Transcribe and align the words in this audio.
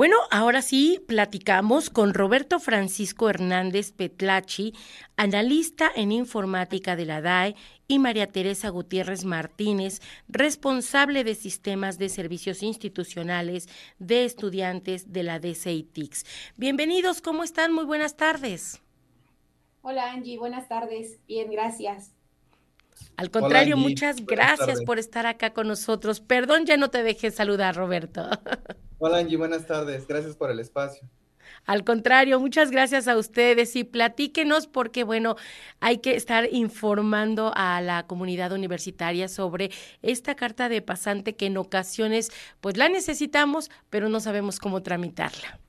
Bueno, 0.00 0.16
ahora 0.30 0.62
sí 0.62 1.04
platicamos 1.06 1.90
con 1.90 2.14
Roberto 2.14 2.58
Francisco 2.58 3.28
Hernández 3.28 3.92
Petlachi, 3.92 4.72
analista 5.18 5.90
en 5.94 6.10
informática 6.10 6.96
de 6.96 7.04
la 7.04 7.20
DAE, 7.20 7.54
y 7.86 7.98
María 7.98 8.26
Teresa 8.26 8.70
Gutiérrez 8.70 9.26
Martínez, 9.26 10.00
responsable 10.26 11.22
de 11.22 11.34
sistemas 11.34 11.98
de 11.98 12.08
servicios 12.08 12.62
institucionales 12.62 13.68
de 13.98 14.24
estudiantes 14.24 15.12
de 15.12 15.22
la 15.22 15.38
DCITIX. 15.38 16.24
Bienvenidos, 16.56 17.20
¿cómo 17.20 17.42
están? 17.42 17.70
Muy 17.70 17.84
buenas 17.84 18.16
tardes. 18.16 18.80
Hola 19.82 20.12
Angie, 20.12 20.38
buenas 20.38 20.66
tardes. 20.66 21.20
Bien, 21.26 21.50
gracias. 21.50 22.14
Al 23.16 23.30
contrario, 23.30 23.76
muchas 23.76 24.24
gracias 24.24 24.82
por 24.82 24.98
estar 24.98 25.26
acá 25.26 25.52
con 25.52 25.68
nosotros. 25.68 26.20
Perdón, 26.20 26.66
ya 26.66 26.76
no 26.76 26.90
te 26.90 27.02
dejé 27.02 27.30
saludar, 27.30 27.76
Roberto. 27.76 28.28
Hola 28.98 29.18
Angie, 29.18 29.36
buenas 29.36 29.66
tardes. 29.66 30.06
Gracias 30.06 30.36
por 30.36 30.50
el 30.50 30.60
espacio. 30.60 31.08
Al 31.66 31.84
contrario, 31.84 32.40
muchas 32.40 32.70
gracias 32.70 33.08
a 33.08 33.16
ustedes 33.16 33.76
y 33.76 33.84
platíquenos 33.84 34.66
porque, 34.66 35.04
bueno, 35.04 35.36
hay 35.80 35.98
que 35.98 36.16
estar 36.16 36.48
informando 36.52 37.52
a 37.54 37.80
la 37.80 38.06
comunidad 38.06 38.52
universitaria 38.52 39.28
sobre 39.28 39.70
esta 40.02 40.34
carta 40.34 40.68
de 40.68 40.82
pasante 40.82 41.36
que 41.36 41.46
en 41.46 41.56
ocasiones, 41.58 42.30
pues 42.60 42.76
la 42.76 42.88
necesitamos, 42.88 43.70
pero 43.90 44.08
no 44.08 44.20
sabemos 44.20 44.58
cómo 44.58 44.82
tramitarla. 44.82 45.60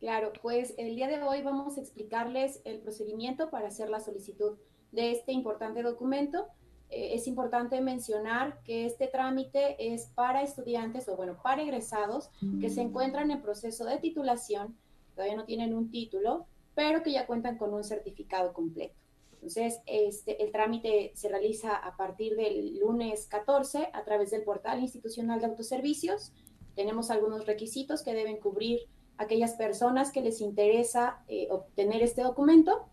Claro, 0.00 0.32
pues 0.42 0.74
el 0.78 0.94
día 0.94 1.08
de 1.08 1.20
hoy 1.22 1.42
vamos 1.42 1.76
a 1.76 1.80
explicarles 1.80 2.60
el 2.64 2.78
procedimiento 2.78 3.50
para 3.50 3.68
hacer 3.68 3.90
la 3.90 4.00
solicitud 4.00 4.56
de 4.92 5.12
este 5.12 5.32
importante 5.32 5.82
documento 5.82 6.46
eh, 6.90 7.14
es 7.14 7.26
importante 7.26 7.80
mencionar 7.80 8.60
que 8.64 8.86
este 8.86 9.08
trámite 9.08 9.92
es 9.92 10.06
para 10.14 10.42
estudiantes 10.42 11.08
o 11.08 11.16
bueno, 11.16 11.36
para 11.42 11.62
egresados 11.62 12.30
que 12.60 12.70
se 12.70 12.80
encuentran 12.80 13.30
en 13.30 13.42
proceso 13.42 13.84
de 13.84 13.98
titulación, 13.98 14.76
todavía 15.14 15.36
no 15.36 15.44
tienen 15.44 15.74
un 15.74 15.90
título, 15.90 16.46
pero 16.74 17.02
que 17.02 17.12
ya 17.12 17.26
cuentan 17.26 17.58
con 17.58 17.74
un 17.74 17.84
certificado 17.84 18.52
completo. 18.52 18.94
Entonces, 19.34 19.80
este, 19.86 20.42
el 20.42 20.50
trámite 20.50 21.12
se 21.14 21.28
realiza 21.28 21.76
a 21.76 21.96
partir 21.96 22.34
del 22.36 22.78
lunes 22.78 23.26
14 23.26 23.90
a 23.92 24.04
través 24.04 24.30
del 24.30 24.42
portal 24.42 24.80
institucional 24.80 25.40
de 25.40 25.46
autoservicios. 25.46 26.32
Tenemos 26.74 27.10
algunos 27.10 27.46
requisitos 27.46 28.02
que 28.02 28.14
deben 28.14 28.38
cubrir 28.38 28.80
aquellas 29.16 29.54
personas 29.54 30.10
que 30.10 30.22
les 30.22 30.40
interesa 30.40 31.22
eh, 31.28 31.48
obtener 31.50 32.02
este 32.02 32.22
documento 32.22 32.88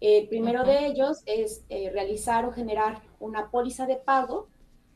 el 0.00 0.28
primero 0.28 0.64
de 0.64 0.86
ellos 0.86 1.22
es 1.26 1.62
eh, 1.68 1.90
realizar 1.90 2.46
o 2.46 2.52
generar 2.52 3.02
una 3.18 3.50
póliza 3.50 3.86
de 3.86 3.96
pago 3.96 4.48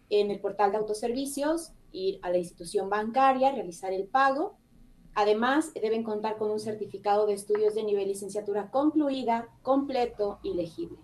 en 0.09 0.31
el 0.31 0.41
portal 0.41 0.73
de 0.73 0.79
autoservicios, 0.79 1.73
ir 1.93 2.19
a 2.23 2.31
la 2.31 2.39
institución 2.39 2.89
bancaria, 2.89 3.53
realizar 3.53 3.93
el 3.93 4.07
pago. 4.07 4.57
Además, 5.15 5.73
deben 5.75 6.05
contar 6.05 6.39
con 6.39 6.51
un 6.51 6.59
certificado 6.59 7.27
de 7.27 7.35
estudios 7.35 7.75
de 7.75 7.85
nivel 7.85 8.09
licenciatura 8.09 8.71
concluida, 8.71 9.49
completo 9.61 10.41
y 10.43 10.55
legible. 10.55 10.99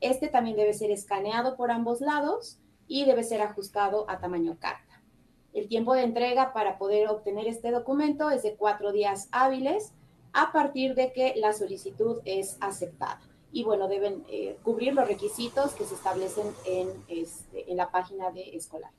Este 0.00 0.28
también 0.28 0.56
debe 0.56 0.74
ser 0.74 0.90
escaneado 0.90 1.56
por 1.56 1.70
ambos 1.70 2.02
lados 2.02 2.60
y 2.86 3.06
debe 3.06 3.24
ser 3.24 3.40
ajustado 3.40 4.04
a 4.08 4.20
tamaño 4.20 4.58
carta. 4.60 5.02
El 5.54 5.68
tiempo 5.68 5.94
de 5.94 6.02
entrega 6.02 6.52
para 6.52 6.76
poder 6.76 7.08
obtener 7.08 7.46
este 7.48 7.70
documento 7.70 8.30
es 8.30 8.42
de 8.42 8.56
cuatro 8.56 8.92
días 8.92 9.30
hábiles 9.32 9.94
a 10.34 10.52
partir 10.52 10.94
de 10.94 11.14
que 11.14 11.32
la 11.36 11.54
solicitud 11.54 12.20
es 12.26 12.58
aceptada 12.60 13.35
y 13.52 13.64
bueno, 13.64 13.88
deben 13.88 14.24
eh, 14.28 14.56
cubrir 14.62 14.94
los 14.94 15.08
requisitos 15.08 15.72
que 15.72 15.84
se 15.84 15.94
establecen 15.94 16.46
en, 16.66 16.88
este, 17.08 17.70
en 17.70 17.76
la 17.76 17.90
página 17.90 18.30
de 18.30 18.56
escolar. 18.56 18.90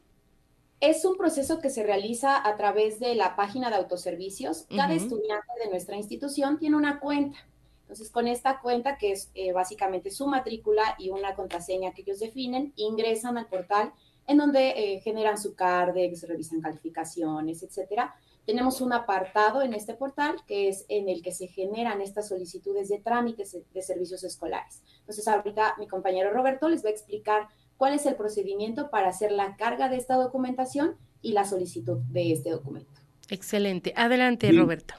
Es 0.80 1.06
un 1.06 1.16
proceso 1.16 1.60
que 1.60 1.70
se 1.70 1.84
realiza 1.84 2.48
a 2.48 2.56
través 2.58 3.00
de 3.00 3.16
la 3.16 3.36
página 3.36 3.70
de 3.70 3.78
autoservicios. 3.78 4.66
Cada 4.76 4.94
estudiante 4.94 5.52
de 5.64 5.70
nuestra 5.70 5.96
institución 5.96 6.60
tiene 6.60 6.76
una 6.76 7.00
cuenta. 7.00 7.38
Entonces, 7.82 8.10
con 8.10 8.28
esta 8.28 8.60
cuenta, 8.62 8.98
que 8.98 9.12
es 9.12 9.30
eh, 9.36 9.52
básicamente 9.52 10.10
su 10.10 10.28
matrícula 10.28 10.96
y 10.98 11.12
una 11.12 11.36
contraseña 11.36 11.94
que 11.94 12.02
ellos 12.02 12.20
definen, 12.20 12.74
ingresan 12.76 13.38
al 13.38 13.48
portal 13.48 13.94
en 14.28 14.38
donde 14.38 14.70
eh, 14.70 15.02
generan 15.02 15.38
su 15.38 15.56
CARDEX, 15.56 16.28
revisan 16.28 16.62
calificaciones, 16.62 17.62
etcétera. 17.62 18.16
Tenemos 18.46 18.82
un 18.82 18.92
apartado 18.94 19.62
en 19.62 19.74
este 19.74 19.94
portal 19.94 20.36
que 20.48 20.68
es 20.68 20.86
en 20.90 21.10
el 21.10 21.22
que 21.22 21.32
se 21.32 21.48
generan 21.48 22.02
estas 22.02 22.28
solicitudes 22.28 22.90
de 22.90 23.00
trámites 23.00 23.56
de 23.72 23.82
servicios 23.82 24.24
escolares. 24.24 24.82
Entonces, 25.00 25.28
ahorita 25.28 25.76
mi 25.78 25.88
compañero 25.88 26.32
Roberto 26.32 26.68
les 26.70 26.84
va 26.84 26.90
a 26.90 26.94
explicar 26.94 27.48
cuál 27.78 27.94
es 27.94 28.06
el 28.06 28.16
procedimiento 28.16 28.90
para 28.90 29.10
hacer 29.10 29.32
la 29.32 29.56
carga 29.56 29.90
de 29.90 29.98
esta 29.98 30.16
documentación 30.16 30.96
y 31.22 31.34
la 31.34 31.46
solicitud 31.46 31.98
de 32.12 32.32
este 32.32 32.52
documento. 32.52 32.92
Excelente. 33.30 33.94
Adelante, 33.96 34.52
Roberto. 34.52 34.96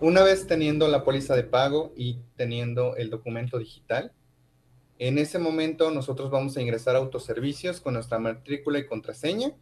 Una 0.00 0.22
vez 0.22 0.46
teniendo 0.46 0.88
la 0.88 1.04
póliza 1.04 1.36
de 1.36 1.44
pago 1.44 1.92
y 1.96 2.18
teniendo 2.36 2.96
el 2.96 3.10
documento 3.10 3.58
digital, 3.58 4.12
en 4.98 5.18
ese 5.18 5.38
momento 5.38 5.90
nosotros 5.90 6.30
vamos 6.30 6.56
a 6.56 6.60
ingresar 6.60 6.94
a 6.94 7.00
autoservicios 7.00 7.80
con 7.80 7.94
nuestra 7.94 8.18
matrícula 8.18 8.78
y 8.78 8.86
contraseña 8.86 9.52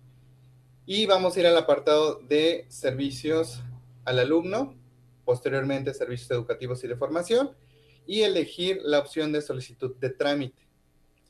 y 0.86 1.06
vamos 1.06 1.36
a 1.36 1.41
ir 1.41 1.47
al 1.47 1.56
apartado 1.56 2.20
de 2.20 2.66
servicios 2.68 3.62
al 4.04 4.18
alumno, 4.18 4.74
posteriormente 5.24 5.94
servicios 5.94 6.30
educativos 6.30 6.82
y 6.84 6.88
de 6.88 6.97
formación 6.97 7.52
y 8.06 8.22
elegir 8.22 8.80
la 8.82 8.98
opción 8.98 9.32
de 9.32 9.42
solicitud 9.42 9.94
de 9.97 10.10
trámite. 10.10 10.69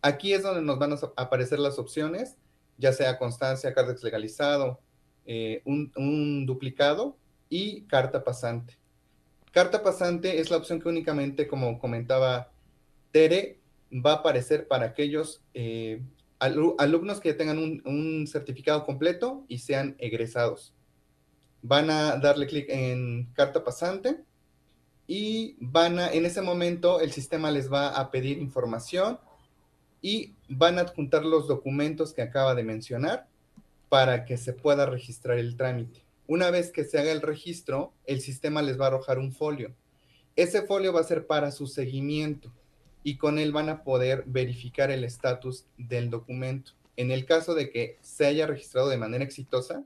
Aquí 0.03 0.33
es 0.33 0.43
donde 0.43 0.63
nos 0.63 0.79
van 0.79 0.93
a 0.93 0.99
aparecer 1.17 1.59
las 1.59 1.79
opciones, 1.79 2.37
ya 2.79 2.93
sea 2.93 3.19
constancia, 3.19 3.75
cardex 3.75 4.03
legalizado, 4.03 4.81
eh, 5.27 5.63
un, 5.65 6.47
duplicado 6.47 7.17
y 7.49 7.83
carta 7.83 8.25
pasante. 8.25 8.79
Carta 9.53 9.83
pasante 9.83 10.41
es 10.41 10.51
la 10.51 10.57
opción 10.57 10.81
que 10.81 10.89
únicamente, 10.89 11.47
como 11.47 11.79
comentaba 11.79 12.51
Tere, 13.13 13.59
va 13.93 14.13
a 14.13 14.17
aparecer 14.17 14.69
para 14.69 14.87
aquellos 14.87 15.43
eh, 15.53 16.01
alumnos 16.39 17.21
que 17.21 17.35
tengan 17.35 17.59
un, 17.59 18.27
certificado 18.27 18.87
completo 18.87 19.45
y 19.49 19.59
sean 19.59 19.97
egresados. 19.99 20.73
Van 21.63 21.91
a 21.91 22.17
darle 22.17 22.47
clic 22.47 22.67
en 22.71 23.27
carta 23.35 23.63
pasante 23.63 24.25
y 25.07 25.57
van 25.61 25.99
a, 25.99 26.11
en 26.11 26.25
ese 26.25 26.41
momento 26.41 27.01
el 27.01 27.13
sistema 27.13 27.51
les 27.51 27.71
va 27.71 27.89
a 27.89 28.11
pedir 28.11 28.39
información 28.39 29.19
y 30.03 30.35
van 30.49 30.79
a 30.79 30.83
adjuntar 30.83 31.25
los 31.25 31.47
documentos 31.47 32.13
que 32.13 32.23
acaba 32.23 32.55
de 32.55 32.65
mencionar 32.65 33.29
para 33.89 34.25
que 34.25 34.37
se 34.37 34.53
pueda 34.53 34.87
registrar 34.87 35.39
el 35.39 35.57
trámite. 35.57 36.05
Una 36.27 36.51
vez 36.51 36.71
que 36.71 36.85
se 36.85 36.99
haga 36.99 37.11
el 37.13 37.23
registro, 37.23 37.93
el 38.07 38.21
sistema 38.21 38.63
les 38.63 38.81
va 38.81 38.85
a 38.85 38.89
arrojar 38.89 39.19
un 39.19 39.33
folio. 39.33 39.75
Ese 40.37 40.63
folio 40.63 40.93
va 40.93 41.01
a 41.01 41.05
ser 41.05 41.27
para 41.27 41.51
su 41.51 41.67
seguimiento 41.67 42.53
y 43.03 43.17
con 43.17 43.39
él 43.39 43.53
van 43.53 43.69
a 43.69 43.83
poder 43.83 44.25
verificar 44.27 44.91
el 44.91 45.05
estatus 45.05 45.67
del 45.77 46.09
documento. 46.09 46.73
En 46.97 47.11
el 47.11 47.27
caso 47.27 47.55
de 47.55 47.71
que 47.71 47.99
se 48.01 48.27
haya 48.27 48.47
registrado 48.47 48.89
de 48.89 48.97
manera 48.97 49.25
exitosa, 49.25 49.85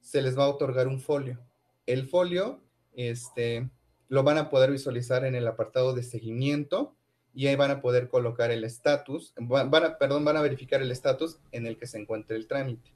se 0.00 0.20
les 0.22 0.36
va 0.36 0.44
a 0.44 0.48
otorgar 0.48 0.88
un 0.88 1.00
folio. 1.00 1.38
El 1.86 2.08
folio 2.08 2.60
este, 2.94 3.70
lo 4.08 4.24
van 4.24 4.38
a 4.38 4.50
poder 4.50 4.72
visualizar 4.72 5.24
en 5.24 5.34
el 5.34 5.46
apartado 5.46 5.94
de 5.94 6.02
seguimiento 6.02 6.96
y 7.38 7.46
ahí 7.46 7.54
van 7.54 7.70
a 7.70 7.80
poder 7.80 8.08
colocar 8.08 8.50
el 8.50 8.64
estatus, 8.64 9.32
van 9.36 9.72
a, 9.84 9.96
perdón, 9.96 10.24
van 10.24 10.36
a 10.36 10.40
verificar 10.40 10.82
el 10.82 10.90
estatus 10.90 11.38
en 11.52 11.68
el 11.68 11.78
que 11.78 11.86
se 11.86 11.96
encuentre 11.96 12.36
el 12.36 12.48
trámite. 12.48 12.90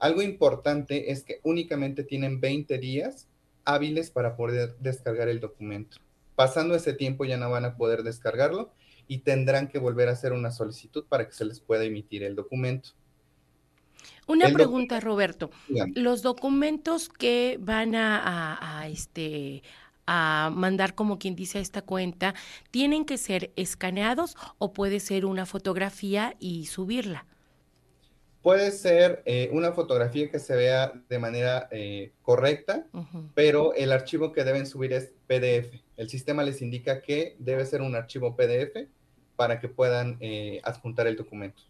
Algo 0.00 0.20
importante 0.20 1.12
es 1.12 1.22
que 1.22 1.38
únicamente 1.44 2.02
tienen 2.02 2.40
20 2.40 2.76
días 2.78 3.28
hábiles 3.64 4.10
para 4.10 4.34
poder 4.34 4.74
descargar 4.80 5.28
el 5.28 5.38
documento. 5.38 5.98
Pasando 6.34 6.74
ese 6.74 6.92
tiempo 6.92 7.24
ya 7.24 7.36
no 7.36 7.48
van 7.50 7.66
a 7.66 7.76
poder 7.76 8.02
descargarlo 8.02 8.72
y 9.06 9.18
tendrán 9.18 9.68
que 9.68 9.78
volver 9.78 10.08
a 10.08 10.12
hacer 10.14 10.32
una 10.32 10.50
solicitud 10.50 11.04
para 11.08 11.28
que 11.28 11.32
se 11.32 11.44
les 11.44 11.60
pueda 11.60 11.84
emitir 11.84 12.24
el 12.24 12.34
documento. 12.34 12.90
Una 14.26 14.50
pregunta, 14.50 14.98
Roberto. 14.98 15.50
Los 15.94 16.22
documentos 16.22 17.08
que 17.08 17.58
van 17.60 17.94
a, 17.94 18.80
a, 18.80 18.88
este, 18.88 19.62
a 20.06 20.50
mandar 20.54 20.94
como 20.94 21.18
quien 21.18 21.36
dice 21.36 21.58
a 21.58 21.60
esta 21.60 21.82
cuenta, 21.82 22.34
¿tienen 22.70 23.04
que 23.04 23.18
ser 23.18 23.52
escaneados 23.56 24.36
o 24.58 24.72
puede 24.72 25.00
ser 25.00 25.24
una 25.24 25.46
fotografía 25.46 26.36
y 26.38 26.66
subirla? 26.66 27.26
Puede 28.42 28.72
ser 28.72 29.22
eh, 29.24 29.48
una 29.52 29.72
fotografía 29.72 30.30
que 30.30 30.38
se 30.38 30.54
vea 30.54 30.92
de 31.08 31.18
manera 31.18 31.66
eh, 31.70 32.12
correcta, 32.20 32.86
pero 33.34 33.72
el 33.72 33.90
archivo 33.90 34.32
que 34.32 34.44
deben 34.44 34.66
subir 34.66 34.92
es 34.92 35.14
PDF. 35.26 35.80
El 35.96 36.10
sistema 36.10 36.42
les 36.42 36.60
indica 36.60 37.00
que 37.00 37.36
debe 37.38 37.64
ser 37.64 37.80
un 37.80 37.96
archivo 37.96 38.36
PDF 38.36 38.86
para 39.36 39.60
que 39.60 39.68
puedan 39.68 40.18
eh, 40.20 40.60
adjuntar 40.62 41.06
el 41.06 41.16
documento. 41.16 41.62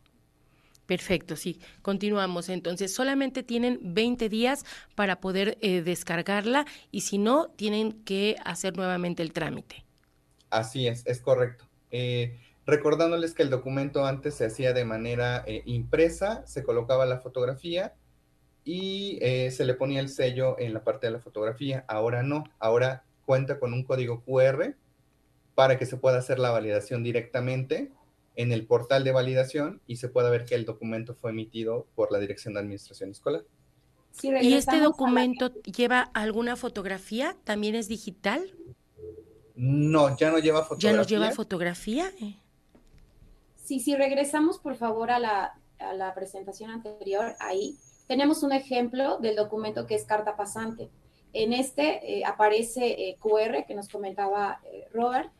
Perfecto, 0.86 1.36
sí. 1.36 1.60
Continuamos. 1.82 2.48
Entonces, 2.48 2.92
solamente 2.92 3.42
tienen 3.42 3.78
20 3.82 4.28
días 4.28 4.64
para 4.94 5.20
poder 5.20 5.56
eh, 5.60 5.82
descargarla 5.82 6.66
y 6.90 7.02
si 7.02 7.18
no, 7.18 7.48
tienen 7.56 7.92
que 8.04 8.36
hacer 8.44 8.76
nuevamente 8.76 9.22
el 9.22 9.32
trámite. 9.32 9.84
Así 10.50 10.86
es, 10.86 11.06
es 11.06 11.20
correcto. 11.20 11.64
Eh, 11.90 12.38
recordándoles 12.66 13.34
que 13.34 13.42
el 13.42 13.50
documento 13.50 14.04
antes 14.04 14.34
se 14.34 14.46
hacía 14.46 14.72
de 14.72 14.84
manera 14.84 15.42
eh, 15.46 15.62
impresa, 15.64 16.46
se 16.46 16.62
colocaba 16.62 17.06
la 17.06 17.18
fotografía 17.18 17.94
y 18.66 19.18
se 19.50 19.62
le 19.66 19.74
ponía 19.74 20.00
el 20.00 20.08
sello 20.08 20.58
en 20.58 20.72
la 20.72 20.82
parte 20.84 21.06
de 21.06 21.12
la 21.12 21.18
fotografía. 21.18 21.84
Ahora 21.86 22.22
no, 22.22 22.44
ahora 22.58 23.04
cuenta 23.26 23.58
con 23.58 23.74
un 23.74 23.84
código 23.84 24.22
QR 24.22 24.74
para 25.54 25.78
que 25.78 25.84
se 25.84 25.98
pueda 25.98 26.16
hacer 26.16 26.38
la 26.38 26.50
validación 26.50 27.02
directamente 27.02 27.92
en 28.36 28.52
el 28.52 28.66
portal 28.66 29.04
de 29.04 29.12
validación 29.12 29.80
y 29.86 29.96
se 29.96 30.08
pueda 30.08 30.30
ver 30.30 30.44
que 30.44 30.54
el 30.54 30.64
documento 30.64 31.14
fue 31.14 31.30
emitido 31.30 31.86
por 31.94 32.10
la 32.10 32.18
Dirección 32.18 32.54
de 32.54 32.60
Administración 32.60 33.10
Escolar. 33.10 33.44
¿Y 34.22 34.54
este 34.54 34.80
documento 34.80 35.52
lleva 35.62 36.02
alguna 36.14 36.56
fotografía? 36.56 37.36
¿También 37.44 37.74
es 37.74 37.88
digital? 37.88 38.54
No, 39.56 40.16
ya 40.16 40.30
no 40.30 40.38
lleva 40.38 40.62
fotografía. 40.62 40.90
¿Ya 40.90 40.96
no 40.96 41.02
lleva 41.04 41.30
fotografía? 41.32 42.12
Sí, 43.56 43.80
si 43.80 43.96
regresamos 43.96 44.58
por 44.58 44.76
favor 44.76 45.10
a 45.10 45.18
la, 45.18 45.54
a 45.78 45.94
la 45.94 46.14
presentación 46.14 46.70
anterior, 46.70 47.34
ahí 47.40 47.76
tenemos 48.06 48.42
un 48.42 48.52
ejemplo 48.52 49.18
del 49.18 49.36
documento 49.36 49.86
que 49.86 49.94
es 49.94 50.04
carta 50.04 50.36
pasante. 50.36 50.90
En 51.32 51.52
este 51.52 52.18
eh, 52.18 52.24
aparece 52.24 52.86
eh, 52.86 53.16
QR 53.18 53.64
que 53.66 53.74
nos 53.74 53.88
comentaba 53.88 54.60
eh, 54.70 54.86
Robert 54.92 55.30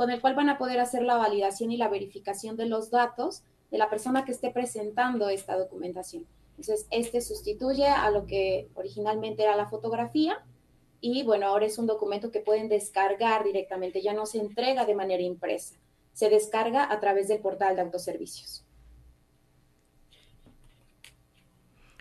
con 0.00 0.10
el 0.10 0.22
cual 0.22 0.34
van 0.34 0.48
a 0.48 0.56
poder 0.56 0.80
hacer 0.80 1.02
la 1.02 1.18
validación 1.18 1.70
y 1.72 1.76
la 1.76 1.90
verificación 1.90 2.56
de 2.56 2.64
los 2.64 2.90
datos 2.90 3.42
de 3.70 3.76
la 3.76 3.90
persona 3.90 4.24
que 4.24 4.32
esté 4.32 4.48
presentando 4.50 5.28
esta 5.28 5.58
documentación. 5.58 6.24
Entonces, 6.56 6.86
este 6.90 7.20
sustituye 7.20 7.86
a 7.86 8.10
lo 8.10 8.24
que 8.24 8.70
originalmente 8.76 9.42
era 9.42 9.56
la 9.56 9.68
fotografía 9.68 10.42
y 11.02 11.22
bueno, 11.22 11.48
ahora 11.48 11.66
es 11.66 11.76
un 11.76 11.86
documento 11.86 12.30
que 12.30 12.40
pueden 12.40 12.70
descargar 12.70 13.44
directamente, 13.44 14.00
ya 14.00 14.14
no 14.14 14.24
se 14.24 14.38
entrega 14.38 14.86
de 14.86 14.94
manera 14.94 15.22
impresa, 15.22 15.74
se 16.14 16.30
descarga 16.30 16.90
a 16.90 16.98
través 16.98 17.28
del 17.28 17.40
portal 17.40 17.76
de 17.76 17.82
autoservicios. 17.82 18.64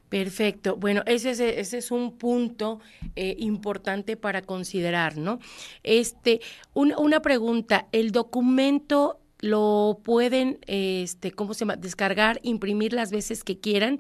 Perfecto. 0.09 0.75
Bueno, 0.75 1.03
ese 1.05 1.31
es, 1.31 1.39
ese 1.39 1.77
es 1.77 1.91
un 1.91 2.17
punto 2.17 2.79
eh, 3.15 3.35
importante 3.37 4.17
para 4.17 4.41
considerar, 4.41 5.17
¿no? 5.17 5.39
Este, 5.83 6.41
una 6.73 7.21
pregunta, 7.21 7.87
¿el 7.91 8.11
documento 8.11 9.19
lo 9.39 9.99
pueden, 10.03 10.59
este, 10.65 11.31
¿cómo 11.31 11.53
se 11.53 11.59
llama? 11.59 11.75
Descargar, 11.75 12.39
imprimir 12.41 12.91
las 12.91 13.11
veces 13.11 13.43
que 13.43 13.59
quieran 13.59 13.99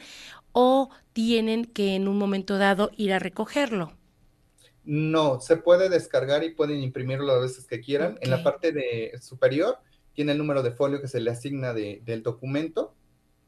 o 0.51 0.89
tienen 1.13 1.65
que 1.65 1.95
en 1.95 2.07
un 2.07 2.17
momento 2.17 2.57
dado 2.57 2.89
ir 2.97 3.13
a 3.13 3.19
recogerlo? 3.19 3.93
No, 4.83 5.39
se 5.39 5.57
puede 5.57 5.89
descargar 5.89 6.43
y 6.43 6.55
pueden 6.55 6.81
imprimirlo 6.81 7.27
las 7.27 7.41
veces 7.41 7.67
que 7.67 7.81
quieran. 7.81 8.17
En 8.21 8.31
la 8.31 8.41
parte 8.41 8.71
de 8.71 9.11
superior 9.21 9.77
tiene 10.13 10.31
el 10.31 10.39
número 10.39 10.63
de 10.63 10.71
folio 10.71 10.99
que 10.99 11.07
se 11.07 11.21
le 11.21 11.29
asigna 11.29 11.73
del 11.73 12.23
documento 12.23 12.95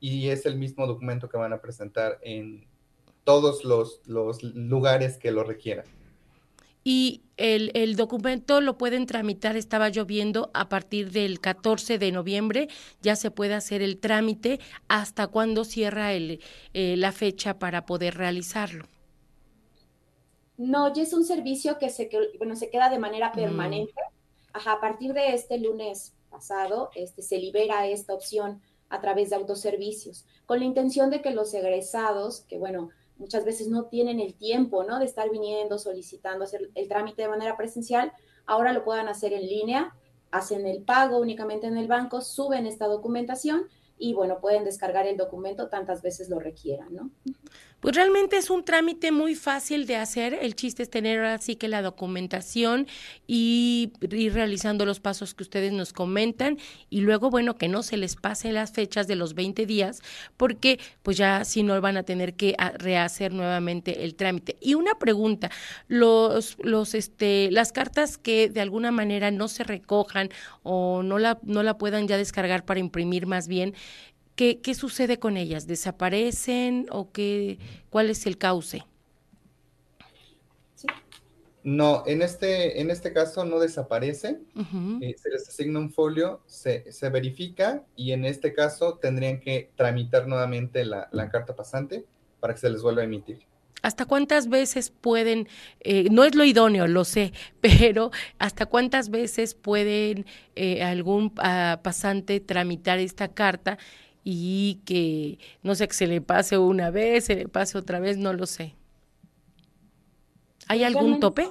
y 0.02 0.30
es 0.30 0.46
el 0.46 0.58
mismo 0.58 0.88
documento 0.88 1.30
que 1.30 1.38
van 1.38 1.54
a 1.54 1.62
presentar 1.62 2.20
en 2.24 2.66
todos 3.24 3.64
los, 3.64 4.02
lugares 4.44 5.18
que 5.18 5.32
lo 5.32 5.44
requieran. 5.44 5.86
Y 6.84 7.22
el, 7.38 7.96
documento 7.96 8.60
lo 8.60 8.80
pueden 8.80 9.06
tramitar, 9.06 9.56
estaba 9.56 9.90
yo 9.90 10.06
viendo, 10.06 10.50
a 10.56 10.68
partir 10.68 11.12
del 11.12 11.40
14 11.40 12.00
de 12.00 12.12
noviembre 12.12 12.68
ya 13.04 13.16
se 13.16 13.30
puede 13.30 13.54
hacer 13.54 13.84
el 13.84 14.00
trámite. 14.00 14.60
¿Hasta 14.88 15.28
cuándo 15.28 15.64
cierra 15.64 16.14
el, 16.14 16.42
eh, 16.74 16.98
la 16.98 17.12
fecha 17.12 17.60
para 17.60 17.86
poder 17.86 18.16
realizarlo? 18.16 18.86
No, 20.58 20.92
ya 20.92 21.04
es 21.04 21.14
un 21.14 21.24
servicio 21.24 21.78
que 21.78 21.92
se, 21.92 22.10
bueno, 22.40 22.56
se 22.56 22.72
queda 22.72 22.90
de 22.90 22.98
manera 22.98 23.30
mm. 23.30 23.34
permanente. 23.36 23.94
Ajá, 24.54 24.74
a 24.74 24.82
partir 24.82 25.14
de 25.14 25.36
este 25.36 25.60
lunes 25.60 26.14
pasado 26.32 26.90
este, 26.96 27.22
se 27.22 27.38
libera 27.38 27.86
esta 27.86 28.14
opción 28.16 28.62
a 28.92 29.00
través 29.00 29.30
de 29.30 29.38
autoservicios, 29.38 30.26
con 30.46 30.60
la 30.60 30.66
intención 30.66 31.10
de 31.10 31.22
que 31.22 31.32
los 31.32 31.54
egresados, 31.54 32.42
que 32.42 32.60
bueno, 32.60 32.90
muchas 33.18 33.46
veces 33.46 33.70
no 33.70 33.86
tienen 33.86 34.20
el 34.20 34.36
tiempo, 34.36 34.84
¿no? 34.84 35.00
De 35.00 35.06
estar 35.06 35.30
viniendo, 35.32 35.80
solicitando, 35.80 36.44
hacer 36.44 36.70
el 36.76 36.88
trámite 36.88 37.22
de 37.22 37.30
manera 37.30 37.56
presencial, 37.56 38.12
ahora 38.46 38.74
lo 38.74 38.84
puedan 38.84 39.08
hacer 39.08 39.32
en 39.32 39.48
línea, 39.48 39.96
hacen 40.30 40.68
el 40.68 40.84
pago 40.84 41.20
únicamente 41.20 41.68
en 41.68 41.78
el 41.78 41.88
banco, 41.88 42.22
suben 42.22 42.68
esta 42.68 42.88
documentación 42.88 43.68
y 44.02 44.14
bueno, 44.14 44.40
pueden 44.42 44.64
descargar 44.64 45.06
el 45.06 45.16
documento 45.16 45.70
tantas 45.70 46.02
veces 46.02 46.28
lo 46.28 46.40
requieran, 46.40 46.94
¿no? 46.94 47.12
Pues 47.82 47.96
realmente 47.96 48.38
es 48.38 48.52
un 48.52 48.64
trámite 48.64 49.12
muy 49.12 49.34
fácil 49.34 49.88
de 49.88 49.96
hacer. 49.96 50.38
El 50.40 50.56
chiste 50.56 50.84
es 50.84 50.90
tener 50.92 51.24
así 51.24 51.56
que 51.56 51.68
la 51.68 51.82
documentación 51.82 52.86
y 53.26 53.92
ir 54.12 54.34
realizando 54.36 54.86
los 54.86 55.00
pasos 55.00 55.34
que 55.34 55.42
ustedes 55.42 55.74
nos 55.74 55.92
comentan 55.92 56.60
y 56.92 57.02
luego, 57.02 57.32
bueno, 57.32 57.58
que 57.58 57.68
no 57.68 57.82
se 57.82 57.98
les 57.98 58.16
pase 58.16 58.52
las 58.52 58.72
fechas 58.72 59.08
de 59.08 59.16
los 59.16 59.34
20 59.34 59.66
días 59.66 60.02
porque 60.38 60.80
pues 61.02 61.18
ya 61.18 61.44
si 61.44 61.64
no 61.64 61.80
van 61.82 61.98
a 61.98 62.04
tener 62.04 62.36
que 62.36 62.54
ah, 62.60 62.72
rehacer 62.78 63.34
nuevamente 63.34 64.04
el 64.04 64.14
trámite. 64.14 64.58
Y 64.62 64.76
una 64.76 65.00
pregunta, 65.00 65.50
los 65.88 66.58
los 66.60 66.94
este 66.94 67.50
las 67.50 67.72
cartas 67.72 68.20
que 68.20 68.48
de 68.50 68.62
alguna 68.62 68.92
manera 68.92 69.32
no 69.32 69.48
se 69.48 69.64
recojan 69.64 70.30
o 70.62 71.02
no 71.02 71.18
la 71.18 71.40
no 71.42 71.64
la 71.64 71.80
puedan 71.80 72.08
ya 72.08 72.18
descargar 72.18 72.64
para 72.64 72.80
imprimir 72.80 73.26
más 73.26 73.48
bien, 73.48 73.74
¿Qué, 74.36 74.60
sucede 74.74 75.20
con 75.20 75.38
ellas? 75.38 75.68
¿Desaparecen 75.68 76.88
o 76.90 77.12
qué, 77.12 77.60
cuál 77.90 78.10
es 78.10 78.26
el 78.26 78.38
cauce? 78.38 78.84
No, 81.64 82.04
en 82.08 82.24
este, 82.24 82.82
en 82.82 82.90
este 82.90 83.14
caso 83.14 83.46
no 83.46 83.60
desaparece, 83.60 84.40
eh, 85.02 85.16
se 85.16 85.30
les 85.30 85.48
asigna 85.48 85.78
un 85.78 85.92
folio, 85.92 86.42
se, 86.48 86.84
verifica 87.12 87.84
y 87.96 88.14
en 88.14 88.26
este 88.26 88.52
caso 88.52 88.98
tendrían 88.98 89.40
que 89.40 89.70
tramitar 89.76 90.28
nuevamente 90.28 90.86
la, 90.86 91.30
carta 91.32 91.56
pasante 91.56 92.06
para 92.40 92.56
que 92.56 92.62
se 92.62 92.70
les 92.72 92.82
vuelva 92.82 93.04
a 93.04 93.06
emitir. 93.06 93.46
¿Hasta 93.84 94.06
cuántas 94.06 94.48
veces 94.48 94.90
pueden, 94.90 95.48
eh, 95.82 96.08
no 96.10 96.24
es 96.24 96.34
lo 96.34 96.46
idóneo, 96.46 96.88
lo 96.88 97.04
sé, 97.04 97.32
pero 97.62 98.10
hasta 98.40 98.66
cuántas 98.66 99.12
veces 99.12 99.54
pueden 99.54 100.26
eh, 100.56 100.82
algún 100.82 101.32
ah, 101.38 101.80
pasante 101.84 102.40
tramitar 102.40 102.98
esta 102.98 103.28
carta 103.28 103.78
y 104.24 104.82
que 104.86 105.40
no 105.64 105.76
sé 105.76 105.88
que 105.88 105.94
se 105.94 106.08
le 106.08 106.22
pase 106.22 106.58
una 106.58 106.92
vez, 106.92 107.26
se 107.26 107.36
le 107.36 107.48
pase 107.48 107.78
otra 107.78 108.00
vez, 108.00 108.18
no 108.18 108.34
lo 108.34 108.46
sé. 108.46 108.76
¿Hay 110.68 110.84
algún 110.84 111.20
tope? 111.20 111.50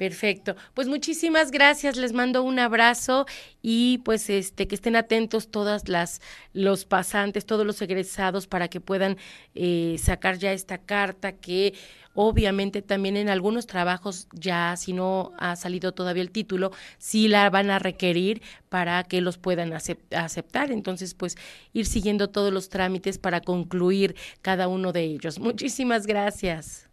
Perfecto. 0.00 0.56
Pues 0.72 0.88
muchísimas 0.88 1.50
gracias, 1.50 1.98
les 1.98 2.14
mando 2.14 2.42
un 2.42 2.58
abrazo 2.58 3.26
y 3.60 3.98
pues 3.98 4.30
este 4.30 4.66
que 4.66 4.74
estén 4.74 4.96
atentos 4.96 5.50
todas 5.50 5.90
las 5.90 6.22
los 6.54 6.86
pasantes, 6.86 7.44
todos 7.44 7.66
los 7.66 7.82
egresados 7.82 8.46
para 8.46 8.68
que 8.68 8.80
puedan 8.80 9.18
eh, 9.54 9.96
sacar 10.02 10.38
ya 10.38 10.54
esta 10.54 10.78
carta 10.78 11.32
que 11.32 11.74
Obviamente 12.14 12.82
también 12.82 13.16
en 13.18 13.28
algunos 13.28 13.66
trabajos 13.66 14.26
ya 14.32 14.74
si 14.76 14.92
no 14.94 15.32
ha 15.38 15.54
salido 15.54 15.92
todavía 15.92 16.22
el 16.22 16.32
título, 16.32 16.72
sí 16.98 17.28
la 17.28 17.48
van 17.50 17.70
a 17.70 17.78
requerir 17.78 18.42
para 18.68 19.04
que 19.04 19.20
los 19.20 19.38
puedan 19.38 19.72
aceptar. 19.72 20.72
Entonces, 20.72 21.14
pues 21.14 21.36
ir 21.72 21.86
siguiendo 21.86 22.28
todos 22.28 22.52
los 22.52 22.68
trámites 22.68 23.18
para 23.18 23.40
concluir 23.40 24.16
cada 24.42 24.66
uno 24.66 24.92
de 24.92 25.04
ellos. 25.04 25.38
Muchísimas 25.38 26.06
gracias. 26.06 26.88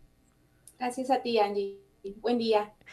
Gracias 0.78 1.10
a 1.10 1.24
ti, 1.24 1.40
Angie. 1.40 1.80
Buen 2.22 2.38
día. 2.38 2.78